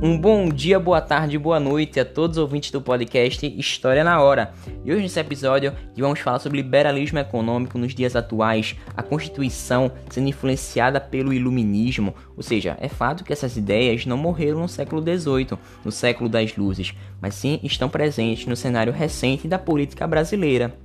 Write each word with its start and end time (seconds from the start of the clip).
Um 0.00 0.16
bom 0.16 0.48
dia, 0.48 0.78
boa 0.78 1.00
tarde, 1.00 1.36
boa 1.36 1.58
noite 1.58 1.98
a 1.98 2.04
todos 2.04 2.36
os 2.36 2.42
ouvintes 2.42 2.70
do 2.70 2.80
podcast 2.80 3.44
História 3.58 4.04
na 4.04 4.22
Hora. 4.22 4.52
E 4.84 4.92
hoje 4.92 5.02
nesse 5.02 5.18
episódio 5.18 5.72
vamos 5.96 6.20
falar 6.20 6.38
sobre 6.38 6.62
liberalismo 6.62 7.18
econômico 7.18 7.76
nos 7.76 7.96
dias 7.96 8.14
atuais, 8.14 8.76
a 8.96 9.02
Constituição 9.02 9.90
sendo 10.08 10.28
influenciada 10.28 11.00
pelo 11.00 11.32
iluminismo, 11.32 12.14
ou 12.36 12.44
seja, 12.44 12.76
é 12.80 12.88
fato 12.88 13.24
que 13.24 13.32
essas 13.32 13.56
ideias 13.56 14.06
não 14.06 14.16
morreram 14.16 14.60
no 14.60 14.68
século 14.68 15.02
XVIII, 15.02 15.58
no 15.84 15.90
século 15.90 16.30
das 16.30 16.56
luzes, 16.56 16.94
mas 17.20 17.34
sim 17.34 17.58
estão 17.64 17.88
presentes 17.88 18.46
no 18.46 18.54
cenário 18.54 18.92
recente 18.92 19.48
da 19.48 19.58
política 19.58 20.06
brasileira. 20.06 20.78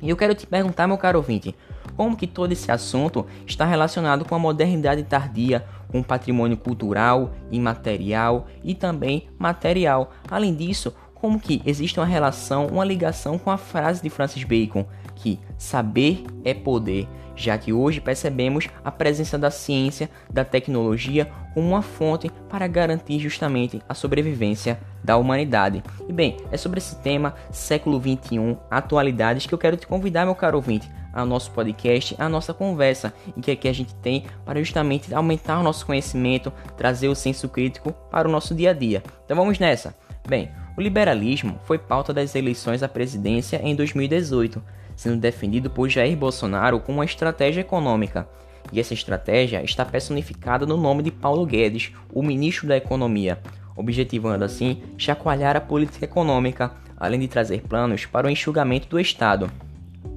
E 0.00 0.08
eu 0.08 0.16
quero 0.16 0.34
te 0.34 0.46
perguntar, 0.46 0.86
meu 0.86 0.96
caro 0.96 1.18
ouvinte, 1.18 1.54
como 1.96 2.16
que 2.16 2.26
todo 2.26 2.52
esse 2.52 2.70
assunto 2.70 3.26
está 3.46 3.64
relacionado 3.64 4.24
com 4.24 4.34
a 4.34 4.38
modernidade 4.38 5.02
tardia, 5.02 5.64
com 5.88 6.00
o 6.00 6.04
patrimônio 6.04 6.56
cultural, 6.56 7.32
imaterial 7.50 8.46
e 8.62 8.74
também 8.74 9.28
material. 9.38 10.12
Além 10.30 10.54
disso, 10.54 10.92
como 11.14 11.40
que 11.40 11.62
existe 11.64 11.98
uma 11.98 12.06
relação, 12.06 12.66
uma 12.66 12.84
ligação 12.84 13.38
com 13.38 13.50
a 13.50 13.56
frase 13.56 14.02
de 14.02 14.10
Francis 14.10 14.44
Bacon, 14.44 14.84
que 15.14 15.40
saber 15.56 16.24
é 16.44 16.52
poder, 16.52 17.08
já 17.34 17.56
que 17.56 17.72
hoje 17.72 18.00
percebemos 18.00 18.68
a 18.84 18.90
presença 18.90 19.38
da 19.38 19.50
ciência, 19.50 20.10
da 20.30 20.44
tecnologia 20.44 21.30
como 21.54 21.68
uma 21.68 21.82
fonte 21.82 22.30
para 22.50 22.66
garantir 22.66 23.18
justamente 23.18 23.80
a 23.88 23.94
sobrevivência 23.94 24.78
da 25.02 25.16
humanidade. 25.16 25.82
E 26.06 26.12
bem, 26.12 26.36
é 26.50 26.56
sobre 26.56 26.78
esse 26.78 26.96
tema, 26.96 27.34
século 27.50 27.98
21, 27.98 28.56
atualidades, 28.70 29.46
que 29.46 29.54
eu 29.54 29.58
quero 29.58 29.76
te 29.76 29.86
convidar, 29.86 30.26
meu 30.26 30.34
caro 30.34 30.56
ouvinte, 30.56 30.90
ao 31.16 31.24
nosso 31.24 31.50
podcast, 31.50 32.14
a 32.18 32.28
nossa 32.28 32.52
conversa, 32.52 33.14
em 33.34 33.40
que 33.40 33.50
aqui 33.50 33.66
a 33.66 33.72
gente 33.72 33.94
tem 33.96 34.26
para 34.44 34.58
justamente 34.60 35.14
aumentar 35.14 35.58
o 35.58 35.62
nosso 35.62 35.86
conhecimento, 35.86 36.52
trazer 36.76 37.08
o 37.08 37.14
senso 37.14 37.48
crítico 37.48 37.90
para 38.10 38.28
o 38.28 38.30
nosso 38.30 38.54
dia 38.54 38.70
a 38.70 38.72
dia. 38.74 39.02
Então 39.24 39.34
vamos 39.34 39.58
nessa. 39.58 39.96
Bem, 40.28 40.50
o 40.76 40.80
liberalismo 40.82 41.58
foi 41.64 41.78
pauta 41.78 42.12
das 42.12 42.34
eleições 42.34 42.82
à 42.82 42.88
presidência 42.88 43.58
em 43.64 43.74
2018, 43.74 44.62
sendo 44.94 45.16
defendido 45.16 45.70
por 45.70 45.88
Jair 45.88 46.16
Bolsonaro 46.16 46.80
como 46.80 46.98
uma 46.98 47.04
estratégia 47.06 47.62
econômica. 47.62 48.28
E 48.70 48.78
essa 48.78 48.92
estratégia 48.92 49.62
está 49.62 49.86
personificada 49.86 50.66
no 50.66 50.76
nome 50.76 51.02
de 51.02 51.10
Paulo 51.10 51.46
Guedes, 51.46 51.92
o 52.12 52.22
ministro 52.22 52.68
da 52.68 52.76
Economia, 52.76 53.40
objetivando 53.74 54.44
assim 54.44 54.82
chacoalhar 54.98 55.56
a 55.56 55.60
política 55.62 56.04
econômica, 56.04 56.72
além 56.94 57.20
de 57.20 57.28
trazer 57.28 57.62
planos 57.62 58.04
para 58.04 58.26
o 58.26 58.30
enxugamento 58.30 58.88
do 58.88 59.00
Estado 59.00 59.50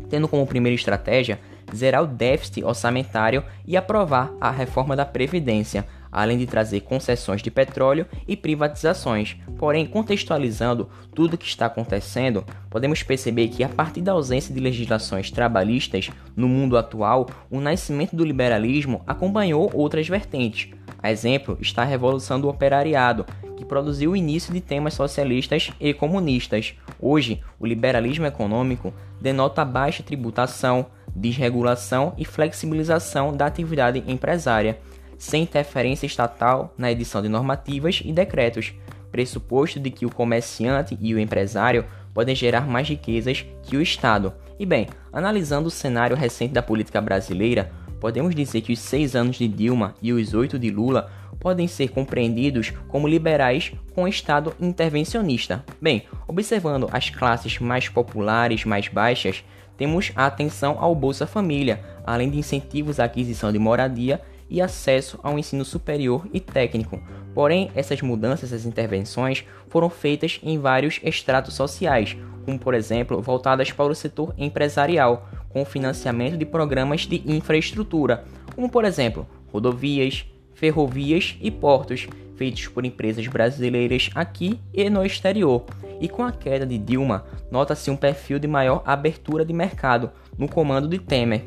tendo 0.10 0.28
como 0.28 0.48
primeira 0.48 0.76
estratégia 0.76 1.40
zerar 1.76 2.04
o 2.04 2.08
déficit 2.08 2.64
orçamentário 2.64 3.44
e 3.66 3.78
aprovar 3.78 4.32
a 4.40 4.52
reforma 4.52 4.96
da 4.96 5.06
Previdência, 5.06 5.86
além 6.12 6.38
de 6.38 6.48
trazer 6.48 6.82
concessões 6.82 7.42
de 7.42 7.52
petróleo 7.52 8.06
e 8.28 8.36
privatizações. 8.36 9.38
Porém, 9.58 9.86
contextualizando 9.86 10.90
tudo 11.14 11.36
o 11.36 11.38
que 11.38 11.46
está 11.46 11.68
acontecendo, 11.68 12.44
podemos 12.70 13.04
perceber 13.04 13.50
que, 13.50 13.64
a 13.64 13.70
partir 13.70 14.02
da 14.02 14.14
ausência 14.14 14.54
de 14.54 14.60
legislações 14.60 15.30
trabalhistas 15.30 16.10
no 16.36 16.48
mundo 16.48 16.78
atual, 16.78 17.30
o 17.50 17.60
nascimento 17.60 18.16
do 18.16 18.26
liberalismo 18.26 19.02
acompanhou 19.06 19.70
outras 19.74 20.08
vertentes. 20.08 20.72
A 21.02 21.12
exemplo 21.12 21.58
está 21.62 21.84
a 21.84 21.86
Revolução 21.86 22.42
do 22.42 22.50
Operariado, 22.50 23.26
que 23.60 23.66
produziu 23.66 24.12
o 24.12 24.16
início 24.16 24.54
de 24.54 24.62
temas 24.62 24.94
socialistas 24.94 25.70
e 25.80 25.94
comunistas. 25.94 26.74
Hoje, 27.00 27.42
o 27.60 27.68
liberalismo 27.68 28.26
econômico 28.26 28.94
denota 29.20 29.66
baixa 29.66 30.02
tributação, 30.02 30.86
desregulação 31.14 32.14
e 32.18 32.24
flexibilização 32.24 33.36
da 33.36 33.46
atividade 33.46 34.02
empresária, 34.08 34.80
sem 35.18 35.44
interferência 35.44 36.06
estatal 36.06 36.74
na 36.78 36.90
edição 36.90 37.22
de 37.22 37.28
normativas 37.28 38.02
e 38.04 38.14
decretos, 38.14 38.74
pressuposto 39.12 39.78
de 39.78 39.92
que 39.92 40.06
o 40.06 40.10
comerciante 40.10 40.98
e 41.02 41.14
o 41.14 41.20
empresário 41.20 41.84
podem 42.14 42.34
gerar 42.34 42.66
mais 42.66 42.88
riquezas 42.88 43.46
que 43.64 43.76
o 43.76 43.82
Estado. 43.82 44.34
E 44.58 44.66
bem, 44.66 44.88
analisando 45.12 45.68
o 45.68 45.72
cenário 45.72 46.16
recente 46.16 46.54
da 46.54 46.62
política 46.62 47.02
brasileira, 47.02 47.72
podemos 48.00 48.34
dizer 48.34 48.62
que 48.62 48.72
os 48.72 48.80
seis 48.80 49.16
anos 49.16 49.36
de 49.36 49.48
Dilma 49.48 49.96
e 50.02 50.14
os 50.14 50.34
oito 50.34 50.58
de 50.58 50.70
Lula 50.72 51.12
podem 51.40 51.68
ser 51.68 51.90
compreendidos 51.90 52.74
como 52.88 53.08
liberais 53.08 53.72
com 53.96 54.08
Estado 54.08 54.54
intervencionista. 54.60 55.64
Bem, 55.82 56.04
observando 56.28 56.90
as 56.92 57.10
classes 57.10 57.60
mais 57.60 57.88
populares, 57.88 58.66
mais 58.66 58.88
baixas, 58.88 59.44
temos 59.78 60.12
a 60.16 60.26
atenção 60.26 60.78
ao 60.80 60.94
Bolsa 60.94 61.26
Família, 61.26 61.82
além 62.06 62.30
de 62.30 62.38
incentivos 62.38 63.00
à 63.00 63.06
aquisição 63.06 63.52
de 63.52 63.58
moradia 63.58 64.22
e 64.50 64.62
acesso 64.62 65.20
ao 65.24 65.40
ensino 65.40 65.64
superior 65.64 66.28
e 66.34 66.40
técnico. 66.40 67.02
Porém, 67.34 67.72
essas 67.76 68.02
mudanças, 68.02 68.52
essas 68.52 68.66
intervenções 68.66 69.46
foram 69.70 69.90
feitas 69.90 70.40
em 70.44 70.58
vários 70.60 71.00
estratos 71.04 71.54
sociais, 71.54 72.18
como 72.44 72.60
por 72.60 72.74
exemplo 72.74 73.22
voltadas 73.22 73.72
para 73.72 73.92
o 73.92 73.96
setor 73.96 74.34
empresarial, 74.38 75.30
com 75.50 75.62
o 75.62 75.66
financiamento 75.66 76.38
de 76.38 76.46
programas 76.46 77.02
de 77.02 77.24
infraestrutura, 77.26 78.26
como 78.56 78.70
por 78.70 78.84
exemplo 78.86 79.28
rodovias, 79.52 80.26
ferrovias 80.60 81.38
e 81.40 81.50
portos, 81.50 82.06
feitos 82.36 82.68
por 82.68 82.86
empresas 82.86 83.26
brasileiras 83.28 84.10
aqui 84.14 84.60
e 84.74 84.90
no 84.90 85.06
exterior. 85.06 85.64
E 86.02 86.10
com 86.10 86.22
a 86.24 86.34
queda 86.34 86.66
de 86.66 86.78
Dilma, 86.78 87.24
nota-se 87.50 87.90
um 87.90 87.96
perfil 87.96 88.40
de 88.40 88.48
maior 88.48 88.84
abertura 88.86 89.46
de 89.46 89.54
mercado 89.54 90.12
no 90.38 90.50
comando 90.50 90.90
de 90.90 91.00
Temer. 91.00 91.44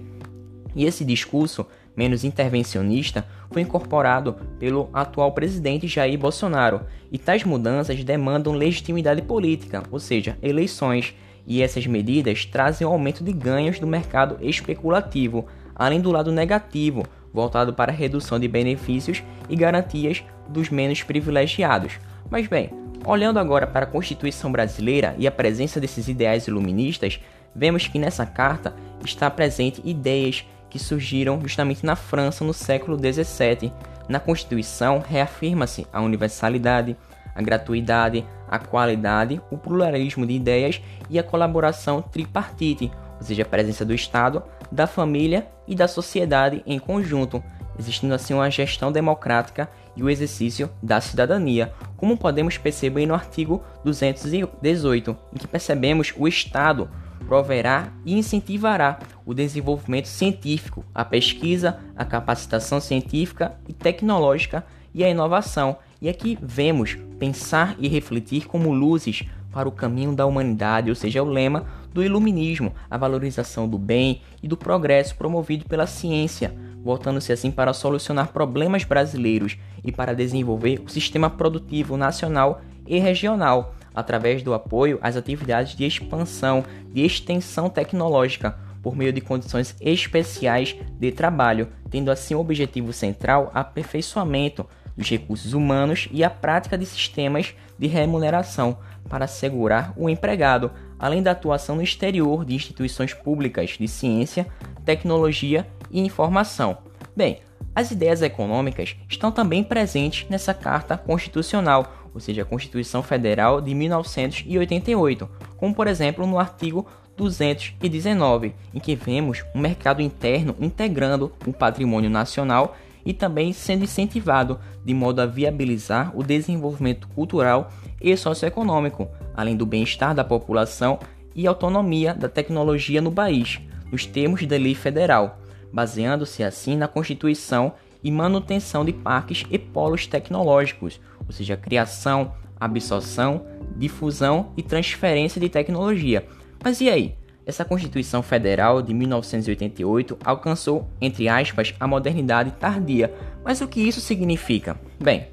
E 0.75 0.87
esse 0.87 1.05
discurso, 1.05 1.67
menos 1.95 2.25
intervencionista, 2.25 3.27
foi 3.51 3.61
incorporado 3.61 4.35
pelo 4.59 4.89
atual 4.95 5.33
presidente 5.33 5.87
Jair 5.87 6.19
Bolsonaro, 6.19 6.81
e 7.11 7.19
tais 7.19 7.45
mudanças 7.45 8.03
demandam 8.03 8.55
legitimidade 8.55 9.21
política, 9.21 9.83
ou 9.91 10.01
seja, 10.01 10.39
eleições, 10.43 11.15
e 11.47 11.61
essas 11.61 11.87
medidas 11.87 12.47
trazem 12.47 12.87
um 12.87 12.91
aumento 12.91 13.23
de 13.23 13.33
ganhos 13.33 13.79
do 13.79 13.87
mercado 13.87 14.39
especulativo, 14.41 15.47
além 15.75 16.01
do 16.01 16.11
lado 16.11 16.33
negativo, 16.33 17.05
voltado 17.33 17.73
para 17.73 17.93
a 17.93 17.95
redução 17.95 18.39
de 18.39 18.49
benefícios 18.49 19.23
e 19.49 19.57
garantias 19.57 20.23
dos 20.49 20.71
menos 20.71 21.03
privilegiados. 21.03 21.99
Mas 22.31 22.47
bem, 22.47 22.71
olhando 23.05 23.39
agora 23.39 23.67
para 23.67 23.85
a 23.85 23.89
Constituição 23.89 24.53
brasileira 24.53 25.15
e 25.19 25.27
a 25.27 25.31
presença 25.31 25.81
desses 25.81 26.09
ideais 26.09 26.47
iluministas, 26.47 27.21
vemos 27.55 27.87
que 27.87 27.99
nessa 27.99 28.27
carta 28.27 28.75
está 29.05 29.31
presente 29.31 29.83
ideias 29.85 30.45
que 30.71 30.79
surgiram 30.79 31.41
justamente 31.41 31.85
na 31.85 31.97
França 31.97 32.45
no 32.45 32.55
século 32.55 32.97
XVII. 32.97 33.73
Na 34.09 34.19
Constituição 34.19 35.03
reafirma-se 35.07 35.87
a 35.93 36.01
universalidade, 36.01 36.97
a 37.35 37.43
gratuidade, 37.43 38.25
a 38.49 38.59
qualidade, 38.59 39.41
o 39.51 39.59
pluralismo 39.59 40.27
de 40.27 40.35
ideias 40.35 40.81
e 41.11 41.19
a 41.19 41.23
colaboração 41.23 42.03
tripartite, 42.03 42.91
ou 43.19 43.23
seja, 43.23 43.43
a 43.43 43.47
presença 43.47 43.85
do 43.85 43.95
Estado, 43.95 44.43
da 44.73 44.87
família 44.87 45.47
e 45.69 45.75
da 45.75 45.87
sociedade 45.87 46.63
em 46.67 46.79
conjunto, 46.79 47.45
existindo 47.79 48.15
assim 48.15 48.35
uma 48.35 48.51
gestão 48.51 48.91
democrática 48.91 49.69
e 49.95 50.03
o 50.03 50.09
exercício 50.09 50.71
da 50.83 51.01
cidadania, 51.01 51.73
como 51.97 52.17
podemos 52.17 52.57
perceber 52.57 53.07
no 53.07 53.15
artigo 53.15 53.63
218, 53.85 55.17
em 55.35 55.39
que 55.39 55.47
percebemos 55.47 56.13
o 56.17 56.27
Estado 56.27 56.91
proverá 57.27 57.93
e 58.05 58.19
incentivará 58.19 58.99
o 59.25 59.33
desenvolvimento 59.33 60.07
científico, 60.07 60.85
a 60.95 61.05
pesquisa, 61.05 61.79
a 61.95 62.05
capacitação 62.05 62.81
científica 62.81 63.57
e 63.69 63.73
tecnológica 63.73 64.65
e 64.95 65.05
a 65.05 65.09
inovação. 65.09 65.77
E 66.01 66.09
aqui 66.09 66.37
vemos 66.43 66.99
pensar 67.19 67.77
e 67.79 67.89
refletir 67.89 68.47
como 68.47 68.73
luzes 68.73 69.25
para 69.53 69.69
o 69.69 69.73
caminho 69.73 70.17
da 70.17 70.27
humanidade, 70.27 70.89
ou 70.89 70.95
seja, 70.95 71.23
o 71.23 71.27
lema 71.27 71.67
do 71.93 72.03
iluminismo, 72.03 72.73
a 72.91 72.97
valorização 72.97 73.69
do 73.69 73.79
bem 73.79 74.23
e 74.43 74.49
do 74.49 74.57
progresso 74.57 75.15
promovido 75.15 75.67
pela 75.67 75.87
ciência, 75.87 76.55
voltando-se 76.83 77.33
assim 77.33 77.51
para 77.51 77.73
solucionar 77.73 78.29
problemas 78.29 78.85
brasileiros 78.85 79.57
e 79.85 79.93
para 79.93 80.15
desenvolver 80.15 80.83
o 80.85 80.89
sistema 80.89 81.29
produtivo 81.29 81.97
nacional 81.97 82.63
e 82.87 82.99
regional, 82.99 83.75
através 83.95 84.43
do 84.43 84.55
apoio 84.55 84.99
às 85.03 85.17
atividades 85.17 85.77
de 85.77 85.85
expansão, 85.85 86.65
de 86.89 87.05
extensão 87.05 87.69
tecnológica, 87.69 88.59
por 88.83 88.97
meio 88.97 89.13
de 89.13 89.21
condições 89.21 89.77
especiais 89.81 90.77
de 90.99 91.13
trabalho, 91.13 91.69
tendo 91.91 92.11
assim 92.11 92.35
o 92.35 92.41
objetivo 92.41 92.93
central 92.93 93.51
aperfeiçoamento 93.55 94.67
dos 94.97 95.09
recursos 95.09 95.55
humanos 95.55 96.09
e 96.11 96.23
a 96.23 96.29
prática 96.29 96.77
de 96.77 96.85
sistemas 96.85 97.55
de 97.79 97.87
remuneração 97.87 98.79
para 99.09 99.25
assegurar 99.25 99.93
o 99.97 100.09
empregado, 100.09 100.71
além 100.99 101.23
da 101.23 101.31
atuação 101.31 101.77
no 101.77 101.83
exterior 101.83 102.45
de 102.45 102.55
instituições 102.55 103.15
públicas 103.15 103.71
de 103.71 103.89
ciência, 103.89 104.47
tecnologia 104.85 105.67
e 105.91 106.01
informação. 106.01 106.79
Bem, 107.17 107.41
as 107.75 107.91
ideias 107.91 108.21
econômicas 108.21 108.97
estão 109.09 109.33
também 109.33 109.65
presentes 109.65 110.29
nessa 110.29 110.53
Carta 110.53 110.97
Constitucional, 110.97 112.11
ou 112.15 112.21
seja, 112.21 112.43
a 112.43 112.45
Constituição 112.45 113.03
Federal 113.03 113.61
de 113.61 113.75
1988, 113.75 115.29
como 115.57 115.75
por 115.75 115.87
exemplo 115.87 116.27
no 116.27 116.39
artigo 116.39 116.87
219, 117.17 118.55
em 118.73 118.81
que 118.81 118.95
vemos 118.95 119.45
um 119.55 119.61
mercado 119.61 120.03
interno 120.03 120.57
integrando 120.61 121.33
o 121.47 121.53
patrimônio 121.53 122.11
nacional 122.11 122.77
e 123.05 123.13
também 123.13 123.53
sendo 123.53 123.85
incentivado 123.85 124.59
de 124.85 124.95
modo 124.95 125.21
a 125.21 125.27
viabilizar 125.27 126.17
o 126.17 126.23
desenvolvimento 126.23 127.09
cultural 127.09 127.71
e 128.01 128.17
socioeconômico, 128.17 129.09
além 129.35 129.57
do 129.57 129.67
bem-estar 129.67 130.15
da 130.15 130.25
população 130.25 130.99
e 131.35 131.47
autonomia 131.47 132.15
da 132.15 132.29
tecnologia 132.29 133.01
no 133.01 133.13
país, 133.13 133.61
nos 133.91 134.07
termos 134.07 134.45
da 134.47 134.57
lei 134.57 134.75
federal, 134.75 135.41
baseando-se 135.73 136.43
assim 136.43 136.77
na 136.77 136.89
Constituição 136.89 137.73
e 138.03 138.11
manutenção 138.11 138.85
de 138.85 138.93
parques 138.93 139.45
e 139.51 139.59
polos 139.59 140.07
tecnológicos, 140.07 141.01
ou 141.27 141.33
seja, 141.33 141.57
criação, 141.57 142.33
absorção, 142.59 143.47
difusão 143.77 144.53
e 144.57 144.63
transferência 144.63 145.41
de 145.41 145.49
tecnologia. 145.49 146.27
Mas 146.63 146.81
e 146.81 146.89
aí? 146.89 147.15
Essa 147.45 147.65
Constituição 147.65 148.23
Federal 148.23 148.81
de 148.81 148.95
1988 148.95 150.17
alcançou, 150.25 150.89
entre 151.01 151.29
aspas, 151.29 151.75
a 151.81 151.89
modernidade 151.89 152.53
tardia. 152.53 153.13
Mas 153.45 153.61
o 153.61 153.67
que 153.67 153.81
isso 153.81 154.01
significa? 154.01 154.79
Bem, 155.01 155.27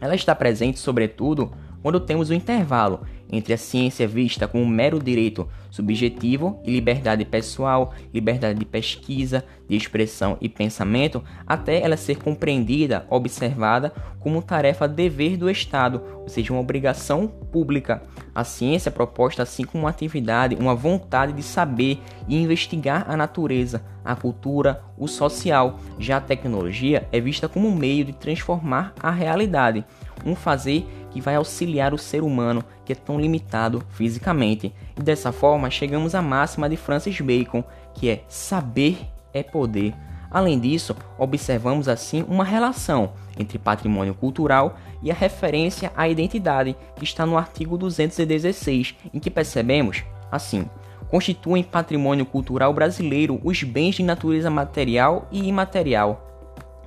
ela 0.00 0.16
está 0.16 0.34
presente, 0.34 0.80
sobretudo, 0.80 1.52
quando 1.80 2.00
temos 2.00 2.28
o 2.30 2.34
intervalo 2.34 3.02
entre 3.30 3.52
a 3.52 3.58
ciência 3.58 4.06
vista 4.06 4.48
como 4.48 4.64
um 4.64 4.68
mero 4.68 4.98
direito 4.98 5.48
subjetivo 5.70 6.60
e 6.64 6.70
liberdade 6.70 7.24
pessoal, 7.24 7.92
liberdade 8.12 8.58
de 8.58 8.64
pesquisa, 8.64 9.44
de 9.68 9.76
expressão 9.76 10.38
e 10.40 10.48
pensamento, 10.48 11.22
até 11.46 11.80
ela 11.82 11.96
ser 11.96 12.16
compreendida, 12.16 13.06
observada 13.10 13.92
como 14.18 14.42
tarefa 14.42 14.88
dever 14.88 15.36
do 15.36 15.50
Estado, 15.50 16.02
ou 16.20 16.28
seja, 16.28 16.52
uma 16.52 16.60
obrigação 16.60 17.26
pública. 17.26 18.02
A 18.34 18.44
ciência 18.44 18.88
é 18.88 18.92
proposta 18.92 19.42
assim 19.42 19.64
como 19.64 19.84
uma 19.84 19.90
atividade, 19.90 20.56
uma 20.58 20.74
vontade 20.74 21.32
de 21.32 21.42
saber 21.42 22.00
e 22.26 22.36
investigar 22.36 23.04
a 23.08 23.16
natureza, 23.16 23.84
a 24.04 24.14
cultura, 24.16 24.82
o 24.96 25.06
social. 25.06 25.78
Já 25.98 26.16
a 26.16 26.20
tecnologia 26.20 27.06
é 27.12 27.20
vista 27.20 27.48
como 27.48 27.68
um 27.68 27.74
meio 27.74 28.04
de 28.04 28.12
transformar 28.12 28.94
a 29.00 29.10
realidade, 29.10 29.84
um 30.24 30.34
fazer 30.34 30.86
que 31.18 31.20
vai 31.20 31.34
auxiliar 31.34 31.92
o 31.92 31.98
ser 31.98 32.22
humano 32.22 32.64
que 32.84 32.92
é 32.92 32.96
tão 32.96 33.20
limitado 33.20 33.82
fisicamente. 33.90 34.72
E 34.96 35.02
dessa 35.02 35.32
forma 35.32 35.68
chegamos 35.68 36.14
à 36.14 36.22
máxima 36.22 36.68
de 36.68 36.76
Francis 36.76 37.20
Bacon, 37.20 37.64
que 37.92 38.08
é 38.08 38.22
saber 38.28 38.98
é 39.34 39.42
poder. 39.42 39.94
Além 40.30 40.60
disso, 40.60 40.94
observamos 41.18 41.88
assim 41.88 42.24
uma 42.28 42.44
relação 42.44 43.14
entre 43.36 43.58
patrimônio 43.58 44.14
cultural 44.14 44.78
e 45.02 45.10
a 45.10 45.14
referência 45.14 45.92
à 45.96 46.08
identidade, 46.08 46.76
que 46.94 47.02
está 47.02 47.26
no 47.26 47.36
artigo 47.36 47.76
216, 47.76 48.94
em 49.12 49.18
que 49.18 49.28
percebemos 49.28 50.04
assim: 50.30 50.66
constituem 51.10 51.64
patrimônio 51.64 52.24
cultural 52.24 52.72
brasileiro 52.72 53.40
os 53.42 53.64
bens 53.64 53.96
de 53.96 54.04
natureza 54.04 54.50
material 54.50 55.26
e 55.32 55.48
imaterial, 55.48 56.28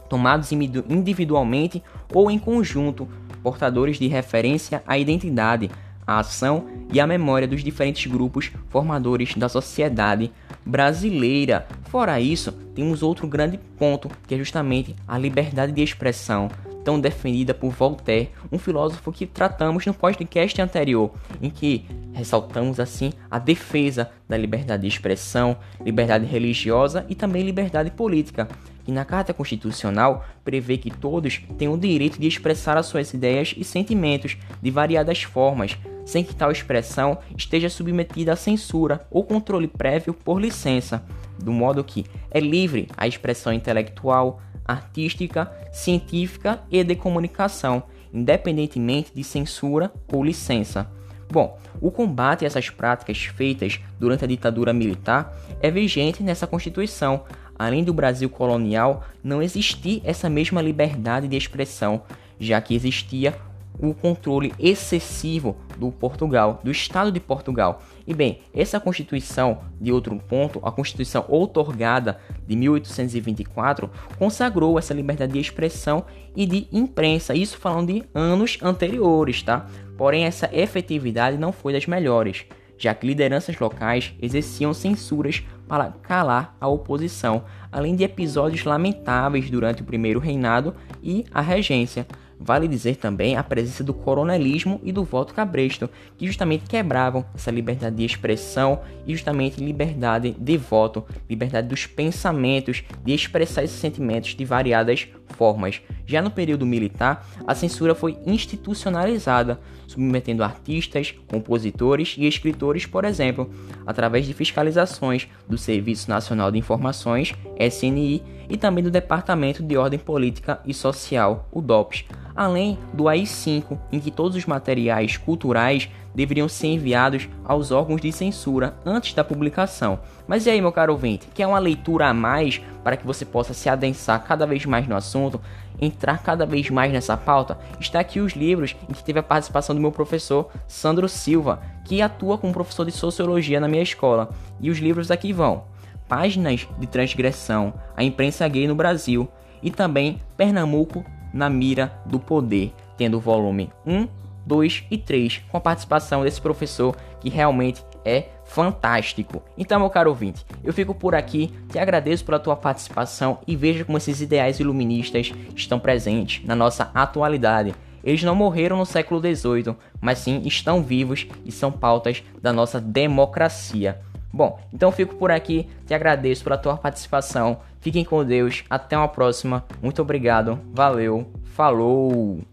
tomados 0.08 0.52
individualmente 0.54 1.84
ou 2.14 2.30
em 2.30 2.38
conjunto 2.38 3.08
portadores 3.42 3.98
de 3.98 4.08
referência 4.08 4.84
à 4.86 4.98
identidade, 4.98 5.70
à 6.06 6.20
ação 6.20 6.66
e 6.92 7.00
à 7.00 7.08
memória 7.08 7.48
dos 7.48 7.64
diferentes 7.64 8.12
grupos 8.12 8.52
formadores 8.70 9.36
da 9.36 9.48
sociedade 9.48 10.32
brasileira. 10.66 11.68
Fora 11.86 12.20
isso, 12.20 12.52
temos 12.76 13.04
outro 13.04 13.28
grande 13.28 13.60
ponto, 13.78 14.10
que 14.28 14.36
é 14.36 14.38
justamente 14.38 14.96
a 15.08 15.18
liberdade 15.18 15.72
de 15.72 15.82
expressão, 15.82 16.50
tão 16.84 17.00
defendida 17.00 17.54
por 17.54 17.72
Voltaire, 17.72 18.30
um 18.52 18.58
filósofo 18.58 19.12
que 19.12 19.26
tratamos 19.26 19.86
no 19.86 19.94
podcast 19.94 20.60
anterior, 20.62 21.12
em 21.42 21.50
que 21.50 21.86
ressaltamos 22.14 22.80
assim 22.80 23.14
a 23.30 23.40
defesa 23.40 24.10
da 24.28 24.38
liberdade 24.38 24.82
de 24.82 24.88
expressão, 24.88 25.58
liberdade 25.84 26.26
religiosa 26.26 27.06
e 27.08 27.16
também 27.16 27.44
liberdade 27.44 27.92
política 27.92 28.48
que 28.84 28.92
na 28.92 29.06
Carta 29.06 29.34
Constitucional 29.34 30.26
prevê 30.44 30.78
que 30.78 30.92
todos 30.92 31.42
têm 31.58 31.68
o 31.68 31.78
direito 31.78 32.20
de 32.20 32.28
expressar 32.28 32.78
as 32.78 32.86
suas 32.86 33.14
ideias 33.14 33.54
e 33.58 33.64
sentimentos 33.64 34.38
de 34.62 34.72
variadas 34.72 35.24
formas, 35.24 35.78
sem 36.06 36.24
que 36.24 36.36
tal 36.36 36.52
expressão 36.52 37.18
esteja 37.38 37.70
submetida 37.70 38.34
à 38.34 38.36
censura 38.36 39.06
ou 39.10 39.24
controle 39.24 39.68
prévio 39.68 40.14
por 40.14 40.42
licença, 40.42 41.04
do 41.40 41.52
modo 41.52 41.84
que 41.84 42.06
é 42.30 42.40
livre 42.40 42.88
a 42.98 43.08
expressão 43.08 43.54
intelectual, 43.54 44.42
artística, 44.66 45.52
científica 45.72 46.62
e 46.70 46.84
de 46.84 46.96
comunicação, 46.96 47.84
independentemente 48.14 49.12
de 49.14 49.24
censura 49.24 49.92
ou 50.12 50.24
licença. 50.24 50.90
Bom, 51.32 51.58
o 51.80 51.90
combate 51.90 52.44
a 52.44 52.48
essas 52.48 52.70
práticas 52.70 53.24
feitas 53.24 53.80
durante 53.98 54.26
a 54.26 54.28
ditadura 54.28 54.74
militar 54.74 55.34
é 55.62 55.72
vigente 55.72 56.22
nessa 56.22 56.46
Constituição, 56.46 57.24
além 57.62 57.84
do 57.84 57.94
Brasil 57.94 58.28
colonial, 58.28 59.04
não 59.24 59.40
existia 59.40 60.02
essa 60.04 60.28
mesma 60.28 60.62
liberdade 60.64 61.28
de 61.28 61.38
expressão, 61.38 62.02
já 62.40 62.60
que 62.60 62.74
existia 62.74 63.36
o 63.80 63.94
controle 63.94 64.52
excessivo 64.60 65.56
do 65.78 65.92
Portugal, 65.92 66.60
do 66.64 66.72
Estado 66.72 67.12
de 67.12 67.20
Portugal. 67.20 67.84
E 68.08 68.16
bem, 68.16 68.40
essa 68.52 68.80
Constituição, 68.80 69.60
de 69.80 69.92
outro 69.92 70.16
ponto, 70.28 70.60
a 70.64 70.72
Constituição 70.72 71.24
outorgada 71.28 72.20
de 72.48 72.56
1824, 72.56 73.90
consagrou 74.18 74.80
essa 74.80 74.94
liberdade 74.94 75.34
de 75.34 75.40
expressão 75.40 76.04
e 76.36 76.48
de 76.48 76.68
imprensa, 76.72 77.36
isso 77.36 77.60
falando 77.60 77.94
de 77.94 78.04
anos 78.14 78.58
anteriores, 78.62 79.44
tá? 79.44 79.68
Porém, 79.98 80.26
essa 80.26 80.50
efetividade 80.52 81.38
não 81.38 81.52
foi 81.52 81.74
das 81.74 81.86
melhores 81.86 82.46
já 82.82 82.96
que 82.96 83.06
lideranças 83.06 83.60
locais 83.60 84.12
exerciam 84.20 84.74
censuras 84.74 85.44
para 85.72 85.94
calar 86.02 86.58
a 86.60 86.68
oposição, 86.68 87.46
além 87.72 87.96
de 87.96 88.04
episódios 88.04 88.66
lamentáveis 88.66 89.50
durante 89.50 89.82
o 89.82 89.86
primeiro 89.86 90.20
reinado 90.20 90.76
e 91.02 91.24
a 91.34 91.40
regência. 91.40 92.06
Vale 92.44 92.68
dizer 92.68 92.96
também 92.96 93.36
a 93.36 93.44
presença 93.44 93.84
do 93.84 93.94
coronelismo 93.94 94.82
e 94.84 94.92
do 94.92 95.04
voto 95.04 95.32
cabresto, 95.32 95.88
que 96.18 96.26
justamente 96.26 96.66
quebravam 96.68 97.24
essa 97.36 97.52
liberdade 97.52 97.96
de 97.96 98.04
expressão 98.04 98.82
e 99.06 99.14
justamente 99.14 99.64
liberdade 99.64 100.36
de 100.40 100.58
voto, 100.58 101.06
liberdade 101.30 101.68
dos 101.68 101.86
pensamentos, 101.86 102.84
de 103.04 103.14
expressar 103.14 103.64
esses 103.64 103.80
sentimentos 103.80 104.34
de 104.34 104.44
variadas 104.44 105.08
formas. 105.32 105.82
Já 106.06 106.22
no 106.22 106.32
período 106.32 106.66
militar, 106.66 107.26
a 107.46 107.54
censura 107.54 107.94
foi 107.94 108.18
institucionalizada, 108.26 109.60
submetendo 109.88 110.44
artistas, 110.44 111.14
compositores 111.28 112.16
e 112.18 112.26
escritores, 112.26 112.86
por 112.88 113.06
exemplo, 113.06 113.50
através 113.86 114.26
de 114.26 114.34
fiscalizações 114.34 115.28
do 115.48 115.58
Serviço 115.58 116.10
Nacional 116.10 116.52
de 116.52 116.58
Informações, 116.58 117.34
SNI, 117.60 118.24
e 118.50 118.58
também 118.58 118.84
do 118.84 118.92
Departamento 118.92 119.64
de 119.64 119.78
Ordem 119.78 119.98
Política 119.98 120.60
e 120.66 120.74
Social, 120.74 121.48
o 121.52 121.62
DOPS, 121.62 122.04
além 122.36 122.78
do 122.94 123.08
AI-5, 123.08 123.78
em 123.92 124.00
que 124.00 124.12
todos 124.12 124.36
os 124.36 124.46
materiais 124.46 125.18
culturais 125.18 125.90
deveriam 126.14 126.48
ser 126.48 126.68
enviados 126.68 127.30
aos 127.44 127.72
órgãos 127.72 128.02
de 128.02 128.12
censura 128.12 128.76
antes 128.86 129.14
da 129.14 129.24
publicação. 129.24 130.00
Mas 130.28 130.46
e 130.46 130.50
aí, 130.50 130.62
meu 130.62 130.72
caro 130.72 130.94
ouvinte, 130.94 131.28
quer 131.34 131.48
uma 131.48 131.60
leitura 131.60 132.08
a 132.08 132.14
mais 132.14 132.62
para 132.84 132.98
que 132.98 133.06
você 133.06 133.26
possa 133.26 133.54
se 133.54 133.70
adensar 133.70 134.24
cada 134.24 134.46
vez 134.46 134.66
mais 134.66 134.88
no 134.88 134.96
assunto, 134.96 135.40
entrar 135.80 136.22
cada 136.22 136.46
vez 136.46 136.70
mais 136.70 136.92
nessa 136.92 137.16
pauta? 137.16 137.58
Está 137.80 138.00
aqui 138.00 138.20
os 138.20 138.34
livros 138.34 138.76
em 138.90 138.94
que 138.94 139.04
teve 139.04 139.20
a 139.20 139.24
participação 139.24 139.76
do 139.76 139.82
meu 139.82 139.92
professor 139.92 140.50
Sandro 140.68 141.08
Silva, 141.08 141.62
que 141.86 142.02
atua 142.02 142.38
como 142.38 142.54
professor 142.54 142.86
de 142.86 142.92
sociologia 142.92 143.60
na 143.60 143.68
minha 143.68 143.84
escola. 143.84 144.30
E 144.60 144.70
os 144.70 144.80
livros 144.80 145.12
aqui 145.12 145.32
vão: 145.32 145.64
Páginas 146.08 146.68
de 146.78 146.88
Transgressão, 146.88 147.74
a 147.96 148.04
imprensa 148.04 148.48
gay 148.48 148.68
no 148.68 148.76
Brasil 148.76 149.30
e 149.64 149.70
também 149.70 150.20
Pernambuco 150.36 151.06
na 151.34 151.50
mira 151.50 151.94
do 152.06 152.20
poder, 152.20 152.74
tendo 152.98 153.18
o 153.18 153.22
volume 153.22 153.72
1, 153.86 154.08
2 154.46 154.86
e 154.90 154.98
3, 154.98 155.44
com 155.50 155.58
a 155.58 155.62
participação 155.62 156.24
desse 156.24 156.42
professor 156.42 156.96
que 157.20 157.30
realmente 157.30 157.84
é 158.04 158.30
fantástico. 158.46 159.42
Então, 159.58 159.80
meu 159.80 159.90
caro 159.90 160.10
ouvinte, 160.10 160.46
eu 160.64 160.74
fico 160.74 160.94
por 160.94 161.16
aqui, 161.16 161.54
te 161.70 161.80
agradeço 161.80 162.26
pela 162.26 162.40
tua 162.40 162.56
participação 162.56 163.40
e 163.48 163.56
veja 163.56 163.86
como 163.86 163.98
esses 163.98 164.22
ideais 164.22 164.60
iluministas 164.60 165.32
estão 165.56 165.80
presentes 165.80 166.46
na 166.46 166.56
nossa 166.56 166.92
atualidade. 166.94 167.74
Eles 168.04 168.24
não 168.24 168.36
morreram 168.36 168.78
no 168.78 168.86
século 168.86 169.22
XVIII, 169.22 169.76
mas 170.02 170.18
sim 170.18 170.42
estão 170.44 170.82
vivos 170.82 171.28
e 171.46 171.52
são 171.52 171.72
pautas 171.72 172.24
da 172.42 172.52
nossa 172.52 172.82
democracia. 172.82 174.02
Bom, 174.34 174.60
então 174.74 174.92
fico 174.92 175.16
por 175.16 175.32
aqui, 175.32 175.68
te 175.86 175.94
agradeço 175.94 176.44
pela 176.44 176.58
tua 176.58 176.78
participação. 176.78 177.60
Fiquem 177.82 178.06
com 178.06 178.24
Deus, 178.24 178.64
até 178.70 178.98
uma 178.98 179.08
próxima. 179.08 179.66
Muito 179.82 180.02
obrigado, 180.02 180.60
valeu, 180.74 181.28
falou! 181.54 182.51